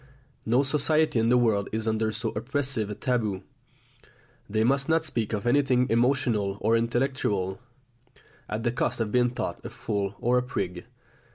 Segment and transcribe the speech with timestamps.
[0.47, 3.43] No society in the world is under so oppressive a taboo.
[4.49, 7.59] They must not speak of anything emotional or intellectual,
[8.49, 10.87] at the cost of being thought a fool or a prig.